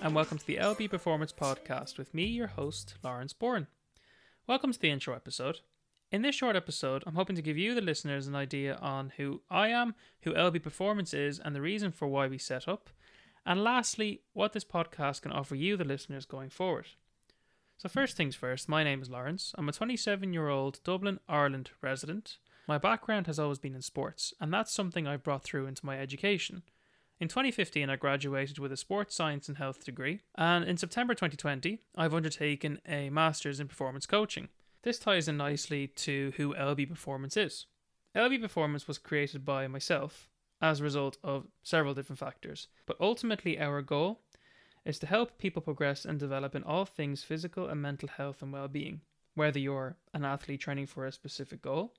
[0.00, 3.66] and welcome to the LB Performance Podcast with me, your host, Lawrence Boran.
[4.46, 5.62] Welcome to the intro episode.
[6.12, 9.42] In this short episode, I'm hoping to give you, the listeners, an idea on who
[9.50, 12.88] I am, who LB Performance is, and the reason for why we set up,
[13.44, 16.86] and lastly, what this podcast can offer you, the listeners, going forward.
[17.78, 19.56] So, first things first, my name is Lawrence.
[19.58, 22.38] I'm a 27 year old Dublin, Ireland resident.
[22.68, 25.98] My background has always been in sports, and that's something I've brought through into my
[25.98, 26.62] education.
[27.22, 31.78] In 2015, I graduated with a sports science and health degree, and in September 2020,
[31.94, 34.48] I've undertaken a master's in performance coaching.
[34.82, 37.66] This ties in nicely to who LB Performance is.
[38.16, 40.30] LB Performance was created by myself
[40.60, 44.22] as a result of several different factors, but ultimately, our goal
[44.84, 48.52] is to help people progress and develop in all things physical and mental health and
[48.52, 49.00] well being,
[49.36, 51.94] whether you're an athlete training for a specific goal,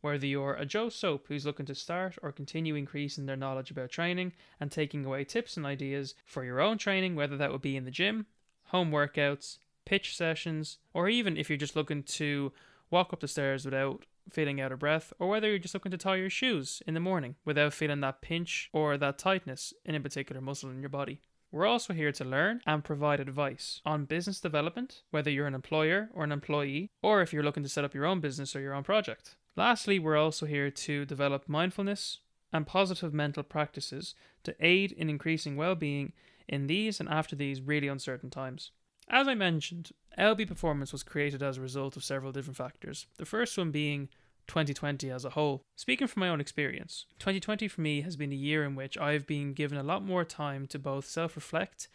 [0.00, 3.90] whether you're a Joe Soap who's looking to start or continue increasing their knowledge about
[3.90, 7.76] training and taking away tips and ideas for your own training, whether that would be
[7.76, 8.26] in the gym,
[8.66, 12.52] home workouts, pitch sessions, or even if you're just looking to
[12.90, 15.98] walk up the stairs without feeling out of breath, or whether you're just looking to
[15.98, 20.00] tie your shoes in the morning without feeling that pinch or that tightness in a
[20.00, 21.20] particular muscle in your body.
[21.52, 26.10] We're also here to learn and provide advice on business development, whether you're an employer
[26.12, 28.74] or an employee, or if you're looking to set up your own business or your
[28.74, 29.36] own project.
[29.56, 32.20] Lastly, we're also here to develop mindfulness
[32.52, 36.12] and positive mental practices to aid in increasing well being
[36.48, 38.70] in these and after these really uncertain times.
[39.08, 43.06] As I mentioned, LB Performance was created as a result of several different factors.
[43.18, 44.08] The first one being
[44.46, 45.64] 2020 as a whole.
[45.76, 49.26] Speaking from my own experience, 2020 for me has been a year in which I've
[49.26, 51.88] been given a lot more time to both self reflect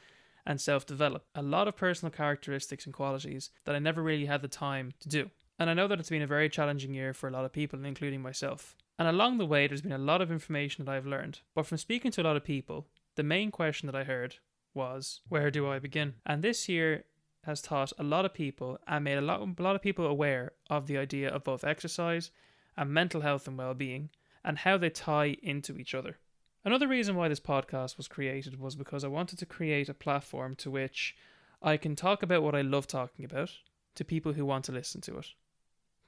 [0.45, 1.25] and self develop.
[1.35, 5.09] A lot of personal characteristics and qualities that I never really had the time to
[5.09, 5.29] do.
[5.59, 7.85] And I know that it's been a very challenging year for a lot of people,
[7.85, 8.75] including myself.
[8.97, 11.39] And along the way, there's been a lot of information that I've learned.
[11.53, 14.35] But from speaking to a lot of people, the main question that I heard
[14.73, 16.15] was, Where do I begin?
[16.25, 17.03] And this year
[17.43, 20.51] has taught a lot of people and made a lot, a lot of people aware
[20.69, 22.31] of the idea of both exercise
[22.77, 24.09] and mental health and well being
[24.43, 26.17] and how they tie into each other.
[26.63, 30.55] Another reason why this podcast was created was because I wanted to create a platform
[30.57, 31.15] to which
[31.61, 33.51] I can talk about what I love talking about
[33.95, 35.27] to people who want to listen to it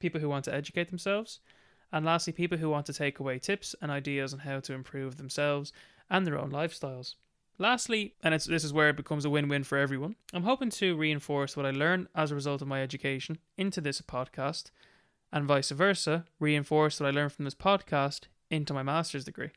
[0.03, 1.39] people who want to educate themselves,
[1.89, 5.15] and lastly, people who want to take away tips and ideas on how to improve
[5.15, 5.71] themselves
[6.09, 7.15] and their own lifestyles.
[7.59, 10.95] Lastly, and this is where it becomes a win win for everyone, I'm hoping to
[10.95, 14.71] reinforce what I learned as a result of my education into this podcast,
[15.31, 19.51] and vice versa, reinforce what I learned from this podcast into my master's degree.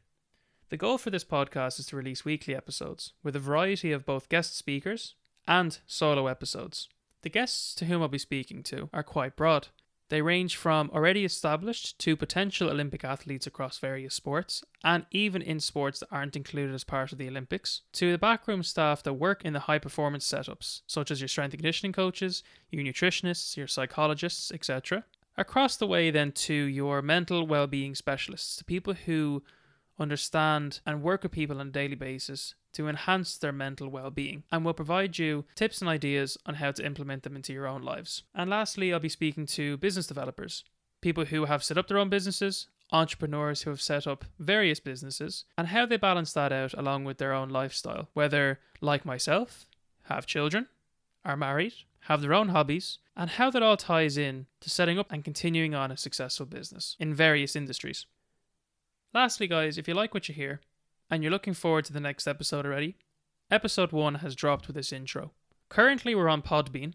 [0.69, 4.29] The goal for this podcast is to release weekly episodes with a variety of both
[4.29, 5.15] guest speakers
[5.47, 6.89] and solo episodes.
[7.23, 9.69] The guests to whom I'll be speaking to are quite broad.
[10.09, 15.59] They range from already established to potential Olympic athletes across various sports, and even in
[15.59, 19.44] sports that aren't included as part of the Olympics, to the backroom staff that work
[19.44, 23.67] in the high performance setups, such as your strength and conditioning coaches, your nutritionists, your
[23.67, 25.05] psychologists, etc.
[25.37, 29.43] Across the way, then, to your mental well being specialists, the people who
[29.99, 34.43] understand and work with people on a daily basis to enhance their mental well being
[34.53, 37.83] and will provide you tips and ideas on how to implement them into your own
[37.83, 38.23] lives.
[38.35, 40.65] And lastly, I'll be speaking to business developers,
[41.01, 45.45] people who have set up their own businesses, entrepreneurs who have set up various businesses,
[45.56, 49.67] and how they balance that out along with their own lifestyle, whether, like myself,
[50.05, 50.67] have children,
[51.25, 55.11] are married, have their own hobbies, and how that all ties in to setting up
[55.11, 58.06] and continuing on a successful business in various industries.
[59.16, 60.60] Lastly, guys, if you like what you hear,
[61.10, 62.99] and you're looking forward to the next episode already,
[63.50, 65.31] episode 1 has dropped with this intro.
[65.71, 66.93] Currently, we're on Podbean.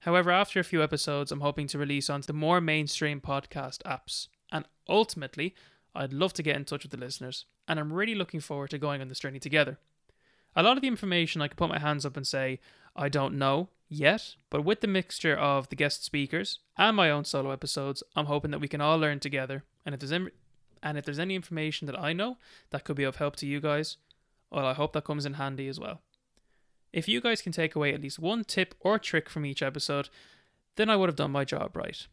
[0.00, 4.26] However, after a few episodes, I'm hoping to release onto the more mainstream podcast apps.
[4.50, 5.54] And ultimately,
[5.94, 8.78] I'd love to get in touch with the listeners, and I'm really looking forward to
[8.78, 9.78] going on this journey together.
[10.56, 12.58] A lot of the information I could put my hands up and say,
[12.96, 17.24] I don't know yet, but with the mixture of the guest speakers and my own
[17.24, 19.62] solo episodes, I'm hoping that we can all learn together.
[19.86, 20.10] And if there's
[20.82, 22.38] and if there's any information that I know
[22.70, 23.96] that could be of help to you guys,
[24.50, 26.00] well, I hope that comes in handy as well.
[26.92, 30.08] If you guys can take away at least one tip or trick from each episode,
[30.76, 32.06] then I would have done my job right.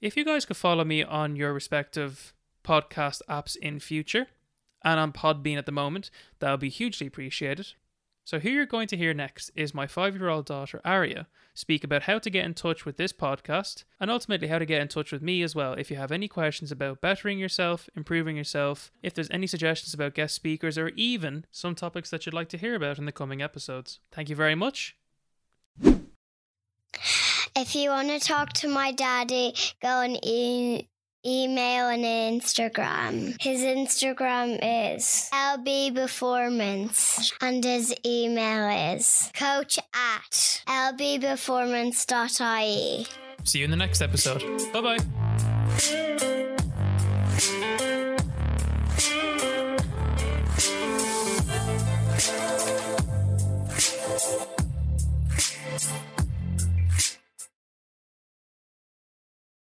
[0.00, 4.26] If you guys could follow me on your respective podcast apps in future,
[4.84, 7.72] and on Podbean at the moment, that would be hugely appreciated.
[8.26, 11.84] So, who you're going to hear next is my five year old daughter, Aria, speak
[11.84, 14.88] about how to get in touch with this podcast and ultimately how to get in
[14.88, 18.90] touch with me as well if you have any questions about bettering yourself, improving yourself,
[19.02, 22.58] if there's any suggestions about guest speakers, or even some topics that you'd like to
[22.58, 24.00] hear about in the coming episodes.
[24.10, 24.96] Thank you very much.
[27.56, 30.88] If you want to talk to my daddy, go and e-
[31.26, 33.34] email and Instagram.
[33.40, 43.06] His Instagram is LB Performance and his email is coach at lbperformance.ie.
[43.44, 44.42] See you in the next episode.
[44.72, 44.98] Bye bye.